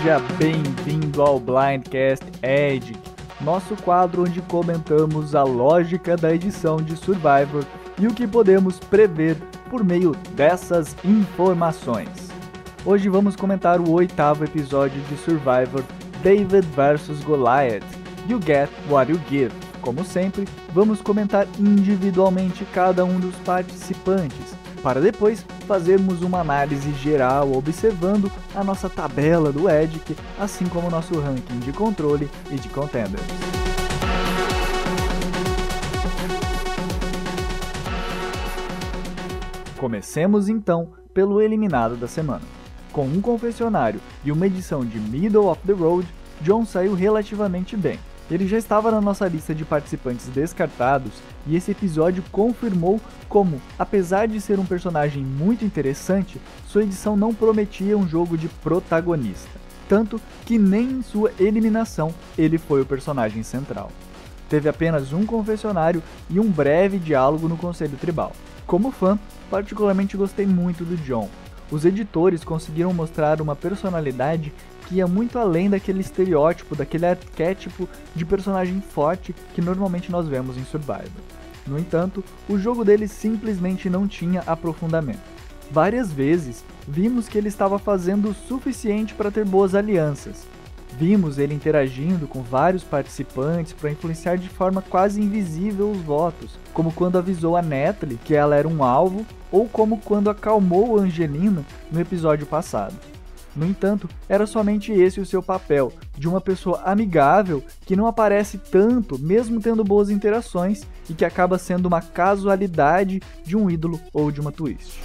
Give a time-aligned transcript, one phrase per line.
[0.00, 2.98] Seja bem-vindo ao Blindcast Edit,
[3.38, 7.66] nosso quadro onde comentamos a lógica da edição de Survivor
[7.98, 9.36] e o que podemos prever
[9.68, 12.30] por meio dessas informações.
[12.82, 15.84] Hoje vamos comentar o oitavo episódio de Survivor
[16.22, 17.84] David vs Goliath,
[18.26, 19.52] You Get What You Give.
[19.82, 27.52] Como sempre, vamos comentar individualmente cada um dos participantes, para depois fazermos uma análise geral
[27.52, 32.68] observando a nossa tabela do EDIC, assim como o nosso ranking de controle e de
[32.68, 33.22] contenders.
[39.76, 42.42] Comecemos então pelo eliminado da semana.
[42.92, 46.06] Com um confessionário e uma edição de Middle of the Road,
[46.42, 47.98] John saiu relativamente bem.
[48.30, 51.12] Ele já estava na nossa lista de participantes descartados
[51.46, 57.34] e esse episódio confirmou como, apesar de ser um personagem muito interessante, sua edição não
[57.34, 59.58] prometia um jogo de protagonista.
[59.88, 63.90] Tanto que nem em sua eliminação ele foi o personagem central.
[64.48, 68.32] Teve apenas um confessionário e um breve diálogo no Conselho Tribal.
[68.64, 69.18] Como fã,
[69.50, 71.28] particularmente gostei muito do John.
[71.70, 74.52] Os editores conseguiram mostrar uma personalidade
[74.86, 80.56] que ia muito além daquele estereótipo, daquele arquétipo de personagem forte que normalmente nós vemos
[80.56, 81.22] em Survivor.
[81.66, 85.20] No entanto, o jogo dele simplesmente não tinha aprofundamento.
[85.70, 90.48] Várias vezes vimos que ele estava fazendo o suficiente para ter boas alianças.
[90.98, 96.92] Vimos ele interagindo com vários participantes para influenciar de forma quase invisível os votos, como
[96.92, 102.00] quando avisou a Natalie que ela era um alvo, ou como quando acalmou Angelina no
[102.00, 102.94] episódio passado.
[103.54, 108.58] No entanto, era somente esse o seu papel, de uma pessoa amigável que não aparece
[108.58, 114.30] tanto, mesmo tendo boas interações, e que acaba sendo uma casualidade de um ídolo ou
[114.30, 115.00] de uma twist.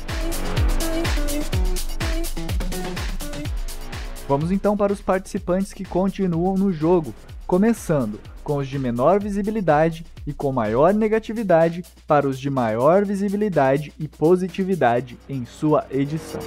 [4.27, 7.13] Vamos então para os participantes que continuam no jogo,
[7.45, 13.93] começando com os de menor visibilidade e com maior negatividade para os de maior visibilidade
[13.99, 16.41] e positividade em sua edição.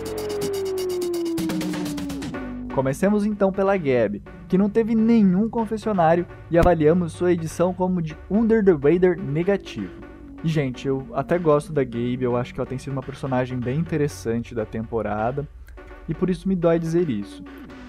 [2.74, 8.16] Comecemos então pela Gab, que não teve nenhum confessionário e avaliamos sua edição como de
[8.28, 9.92] Under the Radar negativo.
[10.42, 13.78] Gente, eu até gosto da Gabe, eu acho que ela tem sido uma personagem bem
[13.78, 15.46] interessante da temporada,
[16.08, 17.42] e por isso me dói dizer isso.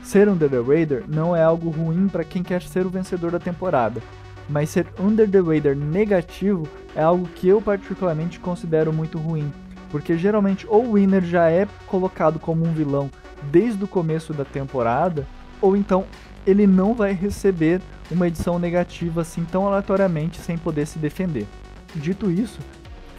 [0.04, 3.40] Ser Under the Radar não é algo ruim para quem quer ser o vencedor da
[3.40, 4.02] temporada,
[4.50, 9.52] mas ser Under the Radar negativo é algo que eu particularmente considero muito ruim,
[9.92, 13.10] porque geralmente ou o winner já é colocado como um vilão
[13.52, 15.28] desde o começo da temporada,
[15.62, 16.06] ou então
[16.46, 21.46] ele não vai receber uma edição negativa assim tão aleatoriamente sem poder se defender.
[21.96, 22.60] Dito isso,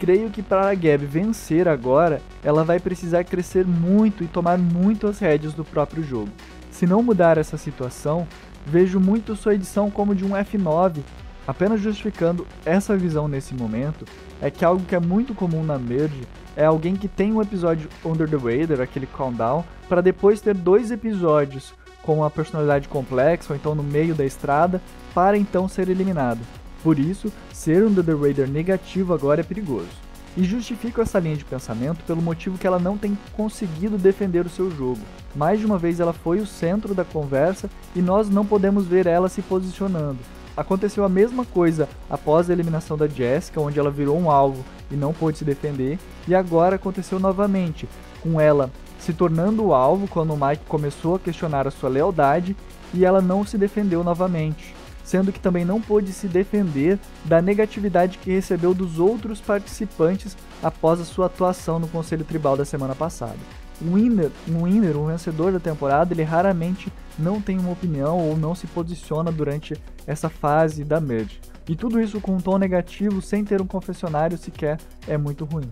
[0.01, 5.05] creio que para a Gab vencer agora, ela vai precisar crescer muito e tomar muito
[5.05, 6.31] as rédeas do próprio jogo.
[6.71, 8.27] Se não mudar essa situação,
[8.65, 11.01] vejo muito sua edição como de um F9,
[11.47, 14.03] apenas justificando essa visão nesse momento,
[14.41, 16.23] é que algo que é muito comum na Merge
[16.55, 20.89] é alguém que tem um episódio Under the Radar, aquele countdown, para depois ter dois
[20.89, 24.81] episódios com uma personalidade complexa ou então no meio da estrada,
[25.13, 26.39] para então ser eliminado.
[26.83, 29.89] Por isso, ser Under the Radar negativo agora é perigoso.
[30.35, 34.49] E justifico essa linha de pensamento pelo motivo que ela não tem conseguido defender o
[34.49, 35.01] seu jogo.
[35.35, 39.07] Mais de uma vez ela foi o centro da conversa e nós não podemos ver
[39.07, 40.19] ela se posicionando.
[40.55, 44.95] Aconteceu a mesma coisa após a eliminação da Jessica, onde ela virou um alvo e
[44.95, 47.87] não pôde se defender, e agora aconteceu novamente,
[48.21, 48.69] com ela
[48.99, 52.55] se tornando o alvo quando o Mike começou a questionar a sua lealdade
[52.93, 58.17] e ela não se defendeu novamente, sendo que também não pôde se defender da negatividade
[58.17, 63.37] que recebeu dos outros participantes após a sua atuação no Conselho Tribal da semana passada.
[63.81, 68.37] Um winner, um winner, um vencedor da temporada, ele raramente não tem uma opinião ou
[68.37, 69.73] não se posiciona durante
[70.05, 71.39] essa fase da merge.
[71.67, 74.77] E tudo isso com um tom negativo, sem ter um confessionário sequer,
[75.07, 75.69] é muito ruim.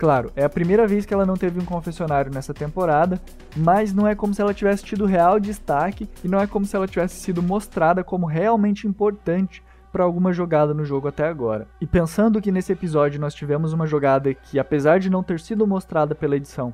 [0.00, 3.20] Claro, é a primeira vez que ela não teve um confessionário nessa temporada,
[3.54, 6.74] mas não é como se ela tivesse tido real destaque e não é como se
[6.74, 9.62] ela tivesse sido mostrada como realmente importante
[9.92, 11.68] para alguma jogada no jogo até agora.
[11.78, 15.66] E pensando que nesse episódio nós tivemos uma jogada que, apesar de não ter sido
[15.66, 16.72] mostrada pela edição,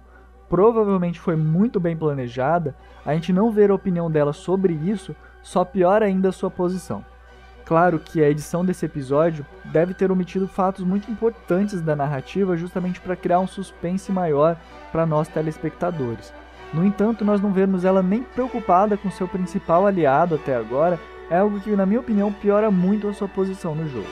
[0.48, 5.64] provavelmente foi muito bem planejada, a gente não ver a opinião dela sobre isso só
[5.64, 7.04] piora ainda a sua posição.
[7.66, 13.00] Claro que a edição desse episódio deve ter omitido fatos muito importantes da narrativa justamente
[13.00, 14.56] para criar um suspense maior
[14.92, 16.32] para nós telespectadores.
[16.72, 20.98] No entanto, nós não vemos ela nem preocupada com seu principal aliado até agora,
[21.28, 24.06] é algo que, na minha opinião, piora muito a sua posição no jogo.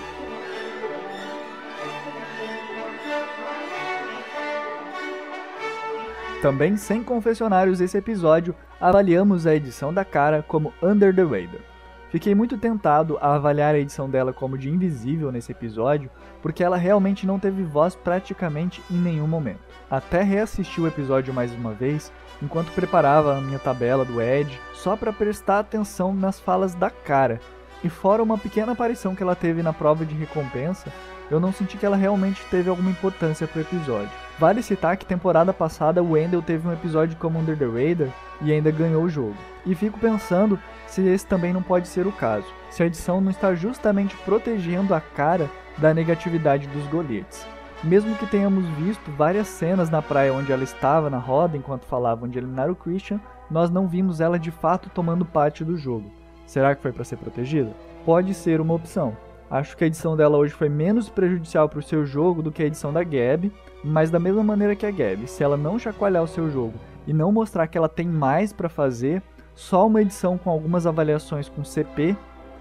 [6.42, 11.73] Também sem confessionários esse episódio, avaliamos a edição da cara como Under the Radar.
[12.14, 16.08] Fiquei muito tentado a avaliar a edição dela como de invisível nesse episódio,
[16.40, 19.58] porque ela realmente não teve voz praticamente em nenhum momento.
[19.90, 24.96] Até reassisti o episódio mais uma vez, enquanto preparava a minha tabela do Ed, só
[24.96, 27.40] para prestar atenção nas falas da cara.
[27.82, 30.92] E fora uma pequena aparição que ela teve na prova de recompensa,
[31.28, 34.10] eu não senti que ela realmente teve alguma importância pro episódio.
[34.38, 38.08] Vale citar que temporada passada o Wendell teve um episódio como Under the Radar
[38.40, 39.36] e ainda ganhou o jogo.
[39.66, 40.58] E fico pensando
[40.94, 44.94] se esse também não pode ser o caso, se a edição não está justamente protegendo
[44.94, 47.44] a cara da negatividade dos goletes.
[47.82, 52.28] Mesmo que tenhamos visto várias cenas na praia onde ela estava na roda enquanto falavam
[52.28, 53.20] de eliminar o Christian,
[53.50, 56.12] nós não vimos ela de fato tomando parte do jogo.
[56.46, 57.72] Será que foi para ser protegida?
[58.06, 59.16] Pode ser uma opção.
[59.50, 62.62] Acho que a edição dela hoje foi menos prejudicial para o seu jogo do que
[62.62, 63.52] a edição da Gab,
[63.82, 66.74] mas da mesma maneira que a Gab, se ela não chacoalhar o seu jogo
[67.04, 69.22] e não mostrar que ela tem mais para fazer,
[69.54, 72.16] só uma edição com algumas avaliações com CP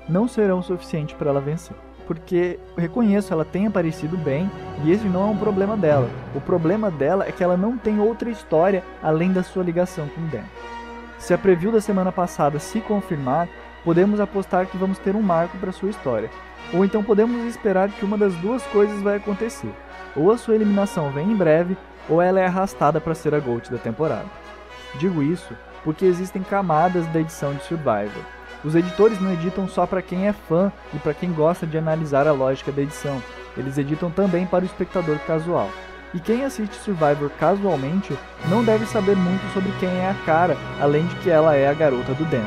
[0.07, 1.75] não serão suficientes para ela vencer.
[2.05, 4.51] Porque reconheço, ela tem aparecido bem
[4.83, 6.09] e esse não é um problema dela.
[6.35, 10.21] O problema dela é que ela não tem outra história além da sua ligação com
[10.21, 10.43] o Dan.
[11.17, 13.47] Se a preview da semana passada se confirmar,
[13.83, 16.29] podemos apostar que vamos ter um marco para sua história.
[16.73, 19.73] Ou então podemos esperar que uma das duas coisas vai acontecer.
[20.15, 21.77] Ou a sua eliminação vem em breve,
[22.09, 24.25] ou ela é arrastada para ser a GOAT da temporada.
[24.99, 28.23] Digo isso porque existem camadas da edição de Survivor.
[28.63, 32.27] Os editores não editam só para quem é fã e para quem gosta de analisar
[32.27, 33.21] a lógica da edição,
[33.57, 35.69] eles editam também para o espectador casual.
[36.13, 41.05] E quem assiste Survivor casualmente não deve saber muito sobre quem é a cara, além
[41.07, 42.45] de que ela é a garota do Dan.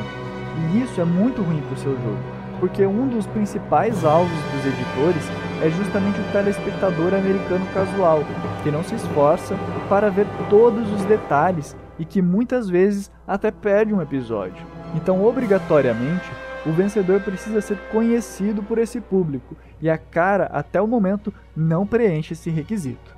[0.57, 2.19] E isso é muito ruim para o seu jogo,
[2.59, 5.23] porque um dos principais alvos dos editores
[5.61, 8.23] é justamente o telespectador americano casual,
[8.63, 9.55] que não se esforça
[9.89, 14.65] para ver todos os detalhes e que muitas vezes até perde um episódio.
[14.95, 16.29] Então, obrigatoriamente,
[16.65, 21.87] o vencedor precisa ser conhecido por esse público, e a cara, até o momento, não
[21.87, 23.15] preenche esse requisito.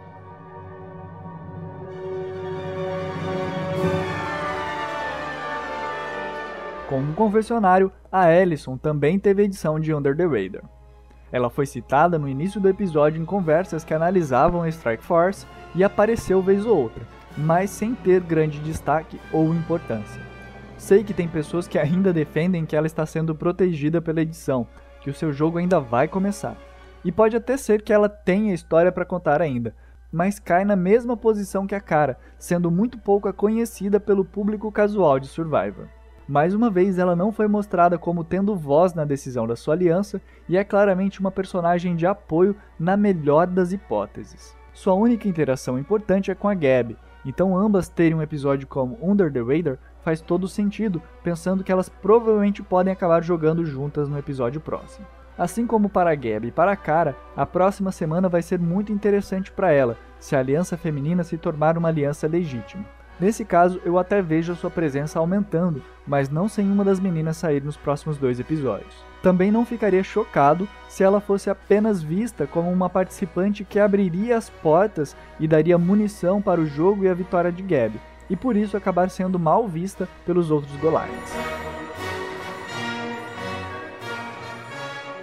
[6.88, 10.79] Como confessionário, a Ellison também teve edição de Under the Radar.
[11.32, 15.46] Ela foi citada no início do episódio em conversas que analisavam a Strike Force
[15.76, 17.04] e apareceu vez ou outra,
[17.38, 20.22] mas sem ter grande destaque ou importância.
[20.78, 24.66] Sei que tem pessoas que ainda defendem que ela está sendo protegida pela edição,
[25.02, 26.56] que o seu jogo ainda vai começar.
[27.04, 29.76] E pode até ser que ela tenha história para contar ainda,
[30.12, 35.20] mas cai na mesma posição que a cara, sendo muito pouco conhecida pelo público casual
[35.20, 35.88] de Survivor.
[36.30, 40.22] Mais uma vez, ela não foi mostrada como tendo voz na decisão da sua aliança
[40.48, 44.56] e é claramente uma personagem de apoio na melhor das hipóteses.
[44.72, 46.96] Sua única interação importante é com a Gab,
[47.26, 51.90] então ambas terem um episódio como Under the Radar faz todo sentido, pensando que elas
[51.90, 55.08] provavelmente podem acabar jogando juntas no episódio próximo.
[55.36, 58.92] Assim como para a Gab e para a Cara, a próxima semana vai ser muito
[58.92, 62.86] interessante para ela, se a aliança feminina se tornar uma aliança legítima.
[63.20, 67.36] Nesse caso, eu até vejo a sua presença aumentando, mas não sem uma das meninas
[67.36, 68.96] sair nos próximos dois episódios.
[69.22, 74.50] Também não ficaria chocado se ela fosse apenas vista como uma participante que abriria as
[74.50, 78.78] portas e daria munição para o jogo e a vitória de Gab, e por isso
[78.78, 81.34] acabar sendo mal vista pelos outros Goliaths.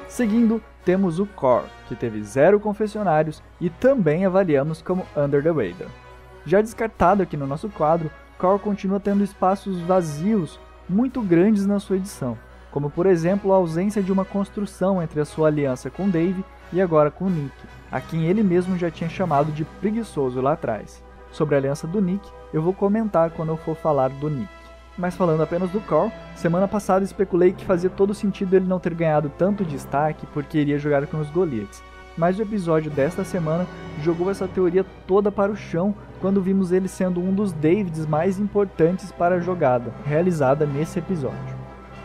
[0.07, 6.06] Seguindo, temos o Core, que teve zero confessionários e também avaliamos como Under the Radar.
[6.47, 11.97] Já descartado aqui no nosso quadro, Core continua tendo espaços vazios muito grandes na sua
[11.97, 12.39] edição,
[12.71, 16.81] como por exemplo a ausência de uma construção entre a sua aliança com Dave e
[16.81, 17.53] agora com Nick,
[17.91, 21.03] a quem ele mesmo já tinha chamado de preguiçoso lá atrás.
[21.33, 24.49] Sobre a aliança do Nick, eu vou comentar quando eu for falar do Nick.
[24.97, 28.95] Mas falando apenas do Core, semana passada especulei que fazia todo sentido ele não ter
[28.95, 31.83] ganhado tanto destaque porque iria jogar com os Goliaths,
[32.17, 33.67] mas o episódio desta semana
[34.03, 38.39] jogou essa teoria toda para o chão quando vimos ele sendo um dos Davids mais
[38.39, 41.57] importantes para a jogada, realizada nesse episódio.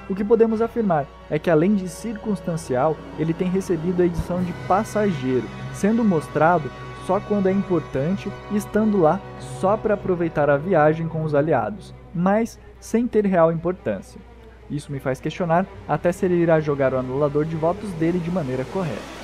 [0.10, 4.52] O que podemos afirmar é que, além de circunstancial, ele tem recebido a edição de
[4.68, 6.70] passageiro, sendo mostrado
[7.06, 11.96] só quando é importante e estando lá só para aproveitar a viagem com os aliados,
[12.14, 14.20] mas sem ter real importância.
[14.70, 18.32] Isso me faz questionar até se ele irá jogar o anulador de votos dele de
[18.32, 19.22] maneira correta.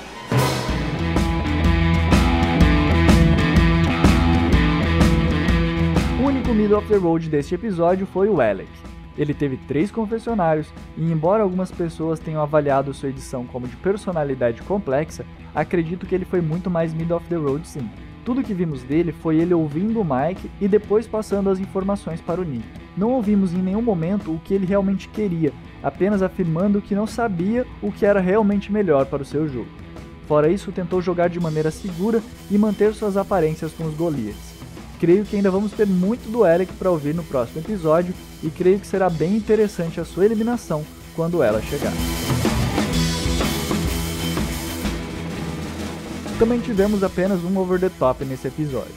[6.58, 8.68] Middle of the road deste episódio foi o Alec.
[9.16, 14.60] Ele teve três confessionários e, embora algumas pessoas tenham avaliado sua edição como de personalidade
[14.62, 15.24] complexa,
[15.54, 17.88] acredito que ele foi muito mais middle of the road sim.
[18.24, 22.40] Tudo que vimos dele foi ele ouvindo o Mike e depois passando as informações para
[22.40, 22.66] o Nick.
[22.96, 27.64] Não ouvimos em nenhum momento o que ele realmente queria, apenas afirmando que não sabia
[27.80, 29.70] o que era realmente melhor para o seu jogo.
[30.26, 34.47] Fora isso, tentou jogar de maneira segura e manter suas aparências com os Goliaths.
[34.98, 38.12] Creio que ainda vamos ter muito do Eric para ouvir no próximo episódio
[38.42, 41.92] e creio que será bem interessante a sua eliminação quando ela chegar.
[46.38, 48.94] Também tivemos apenas um over the top nesse episódio.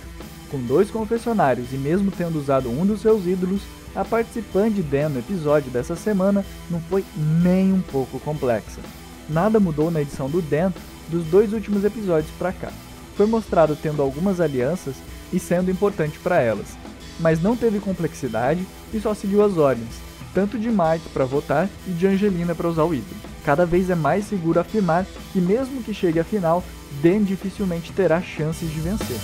[0.50, 3.62] Com dois confessionários e mesmo tendo usado um dos seus ídolos,
[3.96, 8.82] a participante Dan no episódio dessa semana não foi nem um pouco complexa.
[9.30, 10.72] Nada mudou na edição do Dan
[11.10, 12.72] dos dois últimos episódios para cá.
[13.16, 14.96] Foi mostrado tendo algumas alianças
[15.32, 16.78] e sendo importante para elas,
[17.20, 19.96] mas não teve complexidade e só seguiu as ordens,
[20.34, 23.16] tanto de Mike para votar e de Angelina para usar o ídolo.
[23.44, 26.64] Cada vez é mais seguro afirmar que mesmo que chegue à final,
[27.02, 29.18] Dan dificilmente terá chances de vencer.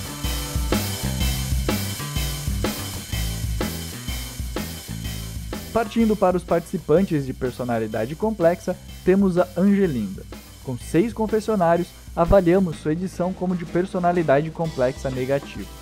[5.74, 10.24] Partindo para os participantes de personalidade complexa, temos a Angelinda.
[10.64, 15.77] Com seis confessionários, avaliamos sua edição como de personalidade complexa negativa.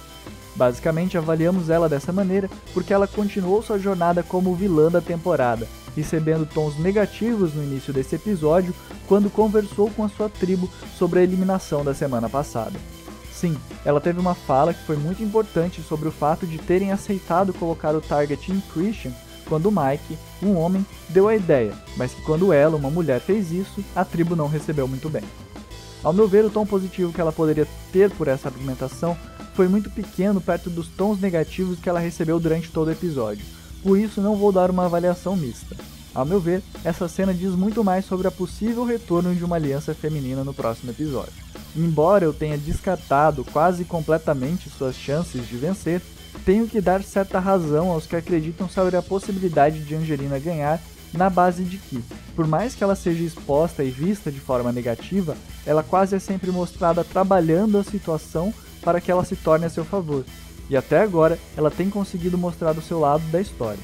[0.56, 6.46] Basicamente, avaliamos ela dessa maneira porque ela continuou sua jornada como vilã da temporada, recebendo
[6.46, 8.74] tons negativos no início desse episódio
[9.08, 12.80] quando conversou com a sua tribo sobre a eliminação da semana passada.
[13.34, 17.54] Sim, ela teve uma fala que foi muito importante sobre o fato de terem aceitado
[17.54, 19.12] colocar o target em Christian
[19.48, 23.84] quando Mike, um homem, deu a ideia, mas que quando ela, uma mulher, fez isso,
[23.96, 25.22] a tribo não recebeu muito bem.
[26.04, 29.18] Ao meu ver, o tom positivo que ela poderia ter por essa argumentação
[29.56, 33.46] foi muito pequeno perto dos tons negativos que ela recebeu durante todo o episódio,
[33.82, 35.76] por isso não vou dar uma avaliação mista.
[36.14, 39.94] Ao meu ver, essa cena diz muito mais sobre a possível retorno de uma aliança
[39.94, 41.34] feminina no próximo episódio.
[41.76, 46.02] Embora eu tenha descartado quase completamente suas chances de vencer,
[46.46, 50.82] tenho que dar certa razão aos que acreditam sobre a possibilidade de Angelina ganhar
[51.14, 52.04] na base de que,
[52.36, 55.36] por mais que ela seja exposta e vista de forma negativa,
[55.66, 58.54] ela quase é sempre mostrada trabalhando a situação
[58.86, 60.24] para que ela se torne a seu favor,
[60.70, 63.80] e até agora ela tem conseguido mostrar o seu lado da história.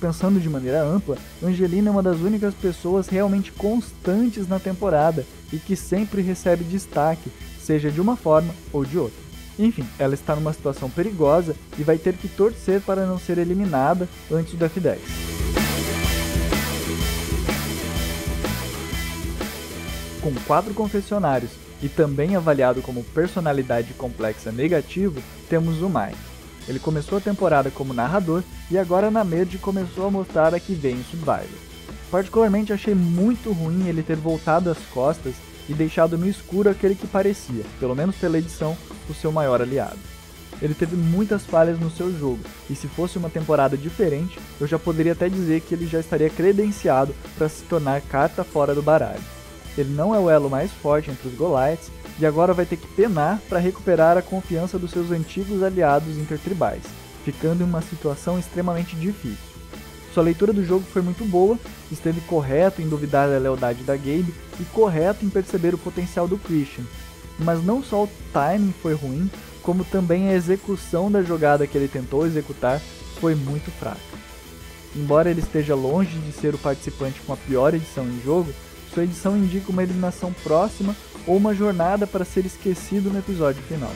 [0.00, 5.58] Pensando de maneira ampla, Angelina é uma das únicas pessoas realmente constantes na temporada e
[5.58, 9.26] que sempre recebe destaque, seja de uma forma ou de outra.
[9.58, 14.06] Enfim, ela está numa situação perigosa e vai ter que torcer para não ser eliminada
[14.30, 14.98] antes do F10.
[20.20, 26.18] Com quatro confessionários e também avaliado como personalidade complexa negativo, temos o Mike.
[26.66, 30.74] Ele começou a temporada como narrador e agora na Merge começou a mostrar a que
[30.74, 31.46] vem em Survivor.
[32.10, 35.36] Particularmente achei muito ruim ele ter voltado as costas
[35.68, 38.76] e deixado no escuro aquele que parecia, pelo menos pela edição,
[39.08, 39.98] o seu maior aliado.
[40.60, 44.78] Ele teve muitas falhas no seu jogo, e se fosse uma temporada diferente, eu já
[44.78, 49.35] poderia até dizer que ele já estaria credenciado para se tornar carta fora do baralho.
[49.76, 52.86] Ele não é o elo mais forte entre os Goliaths e agora vai ter que
[52.86, 56.82] penar para recuperar a confiança dos seus antigos aliados intertribais,
[57.24, 59.56] ficando em uma situação extremamente difícil.
[60.14, 61.58] Sua leitura do jogo foi muito boa,
[61.92, 66.38] esteve correto em duvidar da lealdade da Gabe e correto em perceber o potencial do
[66.38, 66.84] Christian.
[67.38, 69.30] Mas não só o timing foi ruim,
[69.62, 72.80] como também a execução da jogada que ele tentou executar
[73.20, 74.00] foi muito fraca.
[74.94, 78.50] Embora ele esteja longe de ser o participante com a pior edição em jogo,
[78.96, 83.90] sua edição indica uma eliminação próxima ou uma jornada para ser esquecido no episódio final.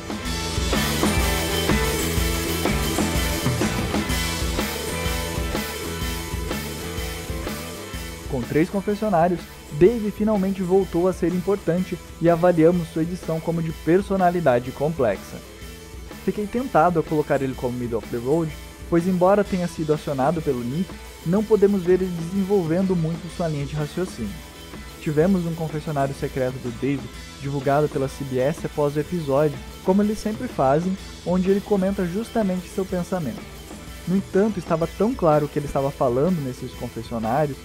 [8.31, 9.41] Com três confessionários,
[9.73, 15.39] Dave finalmente voltou a ser importante e avaliamos sua edição como de personalidade complexa.
[16.27, 18.53] Fiquei tentado a colocar ele como middle of the road,
[18.91, 20.91] pois embora tenha sido acionado pelo Nick,
[21.25, 24.50] não podemos ver ele desenvolvendo muito sua linha de raciocínio.
[25.01, 27.03] Tivemos um confessionário secreto do Dave
[27.41, 32.85] divulgado pela CBS após o episódio, como eles sempre fazem, onde ele comenta justamente seu
[32.85, 33.41] pensamento.
[34.07, 37.57] No entanto, estava tão claro o que ele estava falando nesses confessionários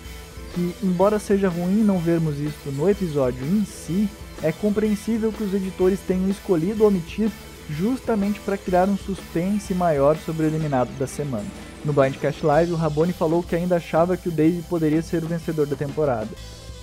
[0.54, 4.10] que, embora seja ruim não vermos isso no episódio em si,
[4.42, 7.30] é compreensível que os editores tenham escolhido omitir
[7.70, 11.46] justamente para criar um suspense maior sobre o eliminado da semana.
[11.84, 15.28] No Blindcast Live, o Raboni falou que ainda achava que o Dave poderia ser o
[15.28, 16.30] vencedor da temporada.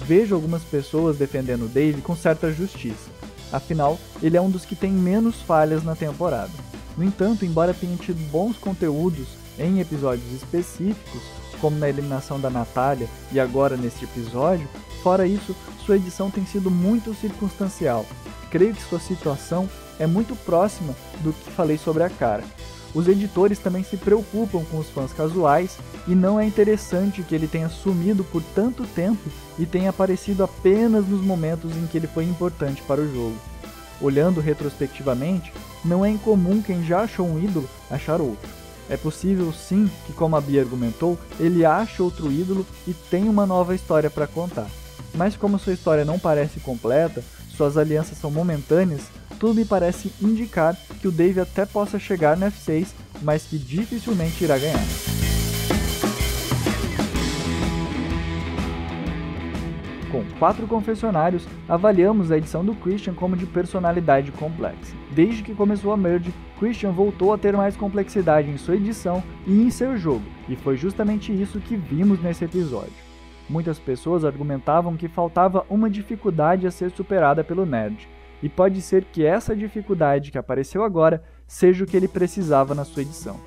[0.07, 3.11] Vejo algumas pessoas defendendo o Dave com certa justiça.
[3.53, 6.51] Afinal, ele é um dos que tem menos falhas na temporada.
[6.97, 9.29] No entanto, embora tenha tido bons conteúdos
[9.59, 11.23] em episódios específicos,
[11.61, 14.69] como na eliminação da Natália e agora neste episódio,
[15.03, 15.55] fora isso,
[15.87, 18.05] sua edição tem sido muito circunstancial.
[18.51, 19.69] Creio que sua situação
[19.99, 22.45] é muito próxima do que falei sobre a cara.
[22.95, 27.49] Os editores também se preocupam com os fãs casuais e não é interessante que ele
[27.49, 32.25] tenha sumido por tanto tempo e tenha aparecido apenas nos momentos em que ele foi
[32.25, 33.37] importante para o jogo.
[34.01, 35.53] Olhando retrospectivamente,
[35.85, 38.49] não é incomum quem já achou um ídolo achar outro.
[38.91, 43.47] É possível sim que, como a Bia argumentou, ele ache outro ídolo e tem uma
[43.47, 44.67] nova história para contar.
[45.15, 47.23] Mas como sua história não parece completa,
[47.57, 49.03] suas alianças são momentâneas,
[49.43, 54.45] tudo me parece indicar que o Dave até possa chegar no F6, mas que dificilmente
[54.45, 54.79] irá ganhar.
[60.13, 64.95] Com quatro confessionários, avaliamos a edição do Christian como de personalidade complexa.
[65.11, 69.61] Desde que começou a Merge, Christian voltou a ter mais complexidade em sua edição e
[69.61, 72.93] em seu jogo, e foi justamente isso que vimos nesse episódio.
[73.51, 78.09] Muitas pessoas argumentavam que faltava uma dificuldade a ser superada pelo nerd,
[78.43, 82.85] e pode ser que essa dificuldade que apareceu agora seja o que ele precisava na
[82.85, 83.39] sua edição.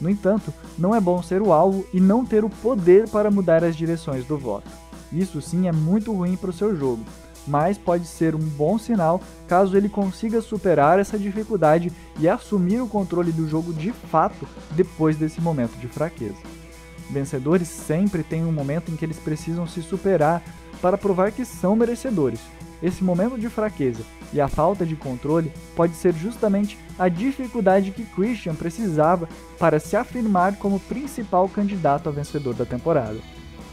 [0.00, 3.62] No entanto, não é bom ser o alvo e não ter o poder para mudar
[3.62, 4.68] as direções do voto.
[5.12, 7.04] Isso sim é muito ruim para o seu jogo,
[7.46, 12.88] mas pode ser um bom sinal caso ele consiga superar essa dificuldade e assumir o
[12.88, 16.38] controle do jogo de fato depois desse momento de fraqueza.
[17.10, 20.42] Vencedores sempre têm um momento em que eles precisam se superar
[20.80, 22.40] para provar que são merecedores.
[22.84, 28.04] Esse momento de fraqueza e a falta de controle pode ser justamente a dificuldade que
[28.04, 29.26] Christian precisava
[29.58, 33.16] para se afirmar como principal candidato a vencedor da temporada.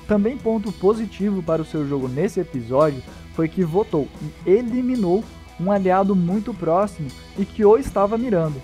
[0.08, 3.04] Também ponto positivo para o seu jogo nesse episódio
[3.36, 4.08] foi que votou
[4.46, 5.26] e eliminou
[5.60, 8.62] um aliado muito próximo e que o estava mirando.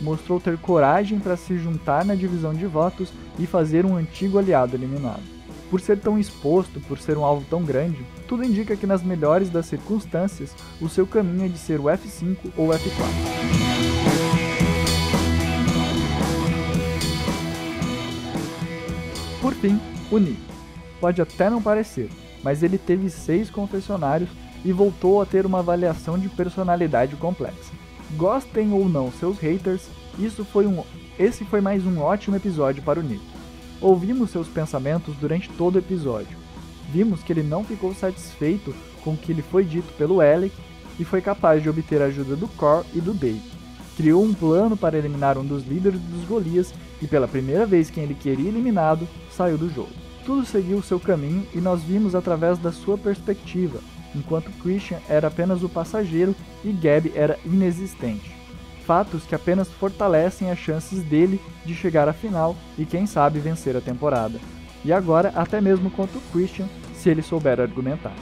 [0.00, 4.76] Mostrou ter coragem para se juntar na divisão de votos e fazer um antigo aliado
[4.76, 5.33] eliminado.
[5.74, 9.50] Por ser tão exposto, por ser um alvo tão grande, tudo indica que nas melhores
[9.50, 12.80] das circunstâncias, o seu caminho é de ser o F5 ou F4.
[19.42, 19.80] Por fim,
[20.12, 20.40] o Nick
[21.00, 22.08] pode até não parecer,
[22.40, 24.30] mas ele teve seis confessionários
[24.64, 27.72] e voltou a ter uma avaliação de personalidade complexa.
[28.16, 29.88] Gostem ou não seus haters,
[30.20, 30.84] isso foi um,
[31.18, 33.33] esse foi mais um ótimo episódio para o Nick.
[33.80, 36.36] Ouvimos seus pensamentos durante todo o episódio.
[36.92, 40.54] Vimos que ele não ficou satisfeito com o que lhe foi dito pelo Alec
[40.98, 43.42] e foi capaz de obter a ajuda do Cor e do Dave.
[43.96, 48.04] Criou um plano para eliminar um dos líderes dos Golias e pela primeira vez quem
[48.04, 49.90] ele queria eliminado saiu do jogo.
[50.24, 53.78] Tudo seguiu seu caminho e nós vimos através da sua perspectiva,
[54.14, 56.34] enquanto Christian era apenas o passageiro
[56.64, 58.33] e Gab era inexistente.
[58.86, 63.76] Fatos que apenas fortalecem as chances dele de chegar à final e quem sabe vencer
[63.76, 64.38] a temporada.
[64.84, 68.14] E agora até mesmo contra o Christian, se ele souber argumentar.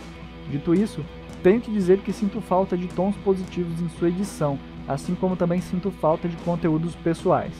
[0.50, 1.04] Dito isso,
[1.42, 5.60] tenho que dizer que sinto falta de tons positivos em sua edição, assim como também
[5.60, 7.54] sinto falta de conteúdos pessoais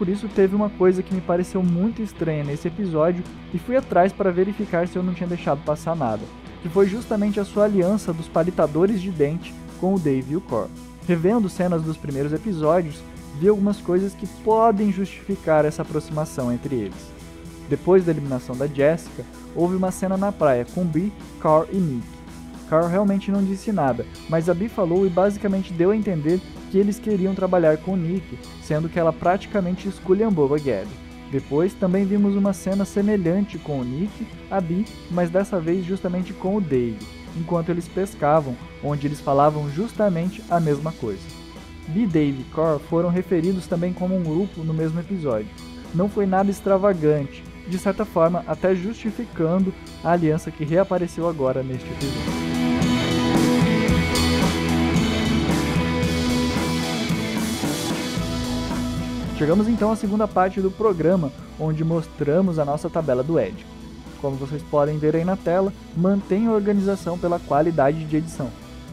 [0.00, 3.22] por isso teve uma coisa que me pareceu muito estranha nesse episódio
[3.52, 6.22] e fui atrás para verificar se eu não tinha deixado passar nada,
[6.62, 10.40] que foi justamente a sua aliança dos palitadores de dente com o Dave e o
[10.40, 10.68] Cor.
[11.06, 13.02] Revendo cenas dos primeiros episódios,
[13.38, 17.10] vi algumas coisas que podem justificar essa aproximação entre eles.
[17.68, 22.06] Depois da eliminação da Jessica, houve uma cena na praia com Bee, Carl e Nick.
[22.68, 26.78] Carl realmente não disse nada, mas a Bee falou e basicamente deu a entender que
[26.78, 30.88] eles queriam trabalhar com Nick, sendo que ela praticamente esculhambou a Gabby.
[31.30, 36.32] Depois também vimos uma cena semelhante com o Nick, a Bee, mas dessa vez justamente
[36.32, 36.98] com o Dave,
[37.36, 41.22] enquanto eles pescavam, onde eles falavam justamente a mesma coisa.
[41.88, 45.48] Bee, Dave e Cor foram referidos também como um grupo no mesmo episódio.
[45.94, 51.86] Não foi nada extravagante, de certa forma até justificando a aliança que reapareceu agora neste
[51.88, 52.40] episódio.
[59.36, 63.64] Chegamos então à segunda parte do programa, onde mostramos a nossa tabela do Edge.
[64.20, 68.50] Como vocês podem ver aí na tela, mantém a organização pela qualidade de edição.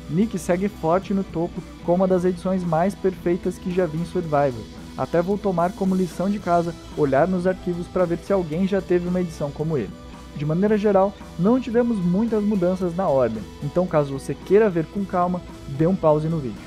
[0.09, 4.05] Nick segue forte no topo com uma das edições mais perfeitas que já vi em
[4.05, 4.63] Survivor.
[4.97, 8.81] Até vou tomar como lição de casa olhar nos arquivos para ver se alguém já
[8.81, 9.91] teve uma edição como ele.
[10.35, 15.03] De maneira geral, não tivemos muitas mudanças na ordem, então caso você queira ver com
[15.03, 16.61] calma, dê um pause no vídeo.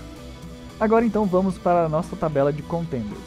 [0.79, 3.21] Agora então vamos para a nossa tabela de contenders.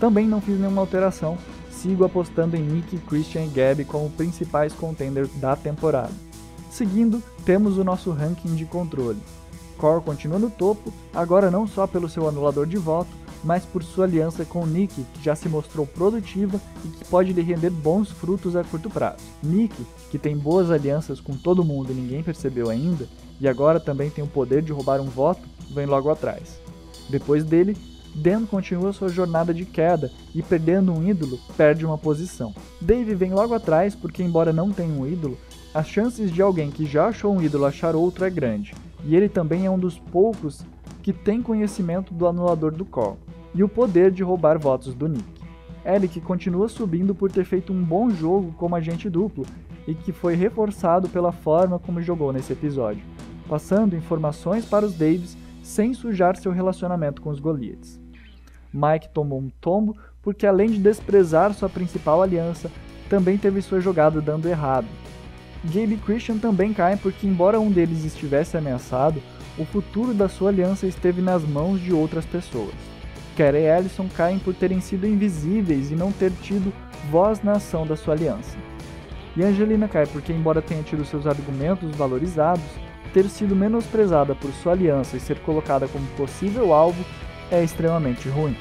[0.00, 1.38] Também não fiz nenhuma alteração,
[1.84, 6.12] sigo apostando em Nick, Christian e Gabby como principais contenders da temporada.
[6.70, 9.18] Seguindo, temos o nosso ranking de controle.
[9.76, 13.10] Core continua no topo, agora não só pelo seu anulador de voto,
[13.44, 17.42] mas por sua aliança com Nick, que já se mostrou produtiva e que pode lhe
[17.42, 19.22] render bons frutos a curto prazo.
[19.42, 19.74] Nick,
[20.10, 23.06] que tem boas alianças com todo mundo e ninguém percebeu ainda,
[23.38, 25.42] e agora também tem o poder de roubar um voto,
[25.74, 26.58] vem logo atrás.
[27.10, 27.76] Depois dele,
[28.14, 32.54] Dan continua sua jornada de queda e, perdendo um ídolo, perde uma posição.
[32.80, 35.36] Dave vem logo atrás porque, embora não tenha um ídolo,
[35.74, 38.72] as chances de alguém que já achou um ídolo achar outro é grande,
[39.04, 40.64] e ele também é um dos poucos
[41.02, 43.18] que tem conhecimento do anulador do call
[43.54, 45.24] e o poder de roubar votos do Nick.
[45.84, 49.44] Eric continua subindo por ter feito um bom jogo como agente duplo
[49.86, 53.04] e que foi reforçado pela forma como jogou nesse episódio,
[53.48, 58.03] passando informações para os Daves sem sujar seu relacionamento com os Goliaths.
[58.74, 62.70] Mike tomou um tombo porque, além de desprezar sua principal aliança,
[63.08, 64.88] também teve sua jogada dando errado.
[65.64, 69.22] Gabe e Christian também caem porque, embora um deles estivesse ameaçado,
[69.56, 72.74] o futuro da sua aliança esteve nas mãos de outras pessoas.
[73.36, 76.72] Kerry e Allison caem por terem sido invisíveis e não ter tido
[77.10, 78.56] voz na ação da sua aliança.
[79.36, 82.64] E Angelina cai porque, embora tenha tido seus argumentos valorizados,
[83.12, 87.04] ter sido menosprezada por sua aliança e ser colocada como possível alvo
[87.50, 88.56] é extremamente ruim.